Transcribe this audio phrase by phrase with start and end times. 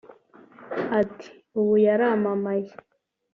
[0.99, 1.29] Ati
[1.59, 2.69] “Ubu yaramamaye